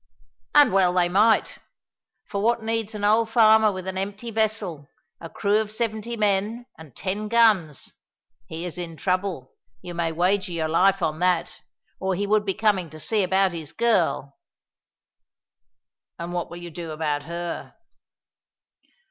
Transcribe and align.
"And 0.55 0.73
well 0.73 0.93
they 0.93 1.09
might. 1.09 1.59
For 2.25 2.41
what 2.41 2.63
needs 2.63 2.95
an 2.95 3.03
old 3.03 3.29
farmer 3.29 3.71
with 3.71 3.85
an 3.85 3.99
empty 3.99 4.31
vessel, 4.31 4.89
a 5.19 5.29
crew 5.29 5.57
of 5.59 5.69
seventy 5.69 6.17
men, 6.17 6.65
and 6.75 6.95
ten 6.95 7.27
guns? 7.27 7.93
He 8.47 8.65
is 8.65 8.79
in 8.79 8.97
trouble, 8.97 9.53
you 9.79 9.93
may 9.93 10.11
wager 10.11 10.53
your 10.53 10.69
life 10.69 11.03
on 11.03 11.19
that, 11.19 11.51
or 11.99 12.15
he 12.15 12.25
would 12.25 12.45
be 12.45 12.55
coming 12.55 12.89
to 12.89 12.99
see 12.99 13.21
about 13.21 13.53
his 13.53 13.73
girl." 13.73 14.35
"And 16.17 16.33
what 16.33 16.49
will 16.49 16.57
you 16.57 16.71
do 16.71 16.89
about 16.89 17.21
her?" 17.21 17.75